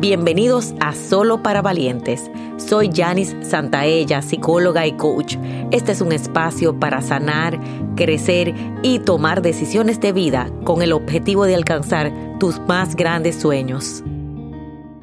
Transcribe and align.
Bienvenidos 0.00 0.72
a 0.80 0.94
Solo 0.94 1.42
para 1.42 1.60
Valientes. 1.60 2.30
Soy 2.56 2.88
Janice 2.90 3.44
Santaella, 3.44 4.22
psicóloga 4.22 4.86
y 4.86 4.92
coach. 4.92 5.36
Este 5.72 5.92
es 5.92 6.00
un 6.00 6.12
espacio 6.12 6.80
para 6.80 7.02
sanar, 7.02 7.60
crecer 7.96 8.54
y 8.82 9.00
tomar 9.00 9.42
decisiones 9.42 10.00
de 10.00 10.12
vida 10.12 10.50
con 10.64 10.80
el 10.80 10.94
objetivo 10.94 11.44
de 11.44 11.54
alcanzar 11.54 12.10
tus 12.38 12.60
más 12.60 12.96
grandes 12.96 13.36
sueños. 13.38 14.02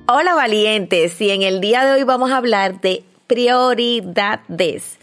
Hola 0.07 0.33
valientes, 0.33 1.21
y 1.21 1.29
en 1.29 1.43
el 1.43 1.61
día 1.61 1.85
de 1.85 1.91
hoy 1.91 2.03
vamos 2.03 2.31
a 2.31 2.37
hablar 2.37 2.81
de 2.81 3.03
prioridades. 3.27 4.97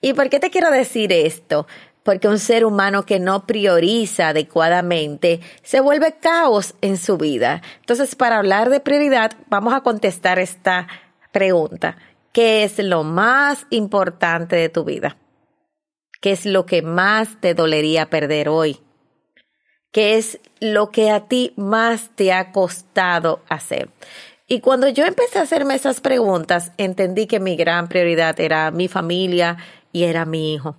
¿Y 0.00 0.12
por 0.12 0.28
qué 0.28 0.38
te 0.38 0.50
quiero 0.50 0.70
decir 0.70 1.12
esto? 1.12 1.66
Porque 2.02 2.28
un 2.28 2.38
ser 2.38 2.64
humano 2.64 3.04
que 3.04 3.20
no 3.20 3.46
prioriza 3.46 4.28
adecuadamente 4.28 5.40
se 5.62 5.80
vuelve 5.80 6.16
caos 6.20 6.74
en 6.80 6.96
su 6.96 7.16
vida. 7.16 7.62
Entonces, 7.80 8.14
para 8.14 8.38
hablar 8.38 8.70
de 8.70 8.80
prioridad, 8.80 9.32
vamos 9.48 9.72
a 9.74 9.82
contestar 9.82 10.38
esta 10.38 10.88
pregunta. 11.30 11.96
¿Qué 12.32 12.64
es 12.64 12.78
lo 12.78 13.04
más 13.04 13.66
importante 13.70 14.56
de 14.56 14.68
tu 14.68 14.84
vida? 14.84 15.16
¿Qué 16.20 16.32
es 16.32 16.46
lo 16.46 16.66
que 16.66 16.82
más 16.82 17.40
te 17.40 17.54
dolería 17.54 18.10
perder 18.10 18.48
hoy? 18.48 18.80
¿Qué 19.90 20.16
es 20.16 20.40
lo 20.60 20.90
que 20.90 21.10
a 21.10 21.26
ti 21.26 21.52
más 21.56 22.10
te 22.14 22.32
ha 22.32 22.52
costado 22.52 23.42
hacer? 23.48 23.90
Y 24.46 24.60
cuando 24.60 24.88
yo 24.88 25.04
empecé 25.04 25.38
a 25.38 25.42
hacerme 25.42 25.74
esas 25.74 26.00
preguntas, 26.00 26.72
entendí 26.78 27.26
que 27.26 27.40
mi 27.40 27.56
gran 27.56 27.88
prioridad 27.88 28.38
era 28.40 28.70
mi 28.70 28.88
familia 28.88 29.58
y 29.92 30.04
era 30.04 30.24
mi 30.24 30.54
hijo 30.54 30.76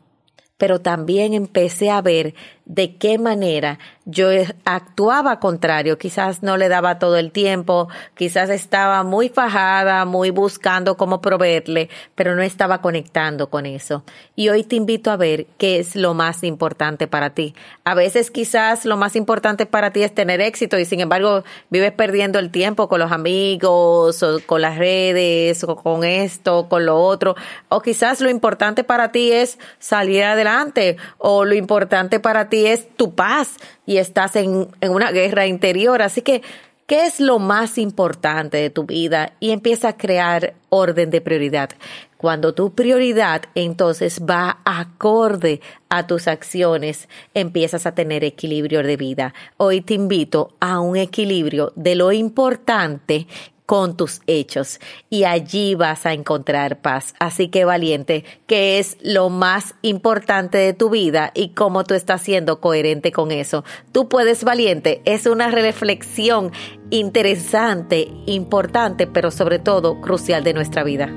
pero 0.57 0.79
también 0.79 1.33
empecé 1.33 1.89
a 1.89 2.01
ver 2.01 2.35
de 2.65 2.95
qué 2.97 3.17
manera 3.17 3.79
yo 4.05 4.27
actuaba 4.65 5.39
contrario, 5.39 5.97
quizás 5.97 6.43
no 6.43 6.57
le 6.57 6.67
daba 6.67 6.99
todo 6.99 7.17
el 7.17 7.31
tiempo, 7.31 7.87
quizás 8.15 8.49
estaba 8.49 9.03
muy 9.03 9.29
fajada, 9.29 10.03
muy 10.03 10.29
buscando 10.29 10.97
cómo 10.97 11.21
proveerle, 11.21 11.89
pero 12.15 12.35
no 12.35 12.41
estaba 12.41 12.81
conectando 12.81 13.49
con 13.49 13.65
eso. 13.65 14.03
Y 14.35 14.49
hoy 14.49 14.63
te 14.63 14.75
invito 14.75 15.09
a 15.09 15.15
ver 15.15 15.45
qué 15.57 15.79
es 15.79 15.95
lo 15.95 16.13
más 16.13 16.43
importante 16.43 17.07
para 17.07 17.29
ti. 17.29 17.55
A 17.85 17.95
veces 17.95 18.29
quizás 18.29 18.83
lo 18.83 18.97
más 18.97 19.15
importante 19.15 19.65
para 19.65 19.91
ti 19.91 20.03
es 20.03 20.13
tener 20.13 20.41
éxito 20.41 20.77
y 20.77 20.85
sin 20.85 20.99
embargo 20.99 21.43
vives 21.69 21.93
perdiendo 21.93 22.39
el 22.39 22.51
tiempo 22.51 22.89
con 22.89 22.99
los 22.99 23.11
amigos 23.11 24.21
o 24.21 24.39
con 24.45 24.61
las 24.61 24.77
redes 24.77 25.63
o 25.63 25.77
con 25.77 26.03
esto, 26.03 26.67
con 26.67 26.85
lo 26.85 26.99
otro. 26.99 27.35
O 27.69 27.81
quizás 27.81 28.19
lo 28.19 28.29
importante 28.29 28.83
para 28.83 29.13
ti 29.13 29.31
es 29.31 29.59
salir 29.79 30.23
adelante 30.23 30.97
o 31.17 31.45
lo 31.45 31.55
importante 31.55 32.19
para 32.19 32.49
ti 32.49 32.65
es 32.65 32.89
tu 32.97 33.15
paz 33.15 33.55
y 33.93 33.99
estás 33.99 34.35
en, 34.35 34.67
en 34.81 34.91
una 34.91 35.11
guerra 35.11 35.45
interior. 35.45 36.01
Así 36.01 36.23
que, 36.23 36.41
¿qué 36.87 37.05
es 37.05 37.19
lo 37.19 37.37
más 37.37 37.77
importante 37.77 38.57
de 38.57 38.71
tu 38.71 38.85
vida? 38.85 39.33
Y 39.39 39.51
empieza 39.51 39.89
a 39.89 39.97
crear 39.97 40.55
orden 40.69 41.11
de 41.11 41.21
prioridad. 41.21 41.69
Cuando 42.17 42.55
tu 42.55 42.73
prioridad 42.73 43.43
entonces 43.53 44.21
va 44.27 44.59
acorde 44.65 45.61
a 45.89 46.07
tus 46.07 46.27
acciones, 46.27 47.07
empiezas 47.33 47.85
a 47.85 47.93
tener 47.93 48.23
equilibrio 48.23 48.81
de 48.81 48.97
vida. 48.97 49.33
Hoy 49.57 49.81
te 49.81 49.93
invito 49.93 50.55
a 50.59 50.79
un 50.79 50.97
equilibrio 50.97 51.71
de 51.75 51.95
lo 51.95 52.11
importante 52.11 53.27
con 53.65 53.95
tus 53.95 54.21
hechos 54.27 54.79
y 55.09 55.23
allí 55.23 55.75
vas 55.75 56.05
a 56.05 56.13
encontrar 56.13 56.81
paz. 56.81 57.13
Así 57.19 57.47
que 57.47 57.65
valiente, 57.65 58.25
que 58.47 58.79
es 58.79 58.97
lo 59.01 59.29
más 59.29 59.75
importante 59.81 60.57
de 60.57 60.73
tu 60.73 60.89
vida 60.89 61.31
y 61.33 61.49
cómo 61.49 61.83
tú 61.83 61.93
estás 61.93 62.21
siendo 62.21 62.59
coherente 62.59 63.11
con 63.11 63.31
eso. 63.31 63.63
Tú 63.91 64.09
puedes 64.09 64.43
valiente, 64.43 65.01
es 65.05 65.25
una 65.25 65.49
reflexión 65.49 66.51
interesante, 66.89 68.09
importante, 68.25 69.07
pero 69.07 69.31
sobre 69.31 69.59
todo 69.59 70.01
crucial 70.01 70.43
de 70.43 70.53
nuestra 70.53 70.83
vida. 70.83 71.09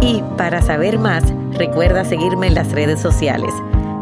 Y 0.00 0.22
para 0.36 0.60
saber 0.60 0.98
más, 0.98 1.24
recuerda 1.52 2.04
seguirme 2.04 2.48
en 2.48 2.54
las 2.54 2.72
redes 2.72 3.00
sociales. 3.00 3.52